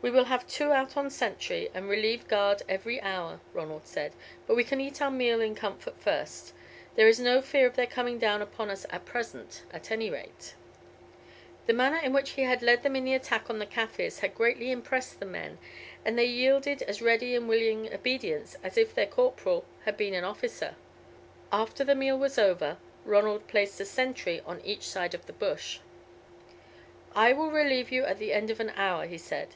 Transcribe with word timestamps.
"We 0.00 0.10
will 0.12 0.26
have 0.26 0.46
two 0.46 0.70
out 0.72 0.96
on 0.96 1.10
sentry, 1.10 1.70
and 1.74 1.88
relieve 1.88 2.28
guard 2.28 2.62
every 2.68 3.00
hour," 3.00 3.40
Ronald 3.52 3.84
said, 3.86 4.12
"but 4.46 4.54
we 4.54 4.62
can 4.62 4.80
eat 4.80 5.02
our 5.02 5.10
meal 5.10 5.40
in 5.40 5.56
comfort 5.56 6.00
first. 6.00 6.54
There 6.94 7.08
is 7.08 7.18
no 7.18 7.42
fear 7.42 7.66
of 7.66 7.74
their 7.74 7.88
coming 7.88 8.16
down 8.16 8.40
upon 8.40 8.70
us 8.70 8.86
at 8.90 9.04
present, 9.04 9.64
at 9.72 9.90
any 9.90 10.08
rate." 10.08 10.54
The 11.66 11.72
manner 11.72 11.98
in 11.98 12.12
which 12.12 12.30
he 12.30 12.42
had 12.44 12.62
led 12.62 12.84
them 12.84 12.94
in 12.94 13.04
the 13.04 13.12
attack 13.12 13.50
on 13.50 13.58
the 13.58 13.66
Kaffirs 13.66 14.20
had 14.20 14.36
greatly 14.36 14.70
impressed 14.70 15.18
the 15.18 15.26
men, 15.26 15.58
and 16.04 16.16
they 16.16 16.26
yielded 16.26 16.80
as 16.82 17.02
ready 17.02 17.34
and 17.34 17.48
willing 17.48 17.92
obedience, 17.92 18.56
as 18.62 18.78
if 18.78 18.94
their 18.94 19.04
corporal 19.06 19.64
had 19.84 19.96
been 19.96 20.14
an 20.14 20.24
officer. 20.24 20.76
After 21.50 21.82
the 21.82 21.96
meal 21.96 22.16
was 22.16 22.38
over, 22.38 22.78
Ronald 23.04 23.48
placed 23.48 23.80
a 23.80 23.84
sentry 23.84 24.40
on 24.46 24.60
each 24.64 24.84
side 24.88 25.12
of 25.12 25.26
the 25.26 25.32
bush. 25.34 25.80
"I 27.16 27.32
will 27.32 27.50
relieve 27.50 27.90
you 27.90 28.04
at 28.04 28.20
the 28.20 28.32
end 28.32 28.48
of 28.48 28.60
an 28.60 28.70
hour," 28.76 29.04
he 29.04 29.18
said. 29.18 29.48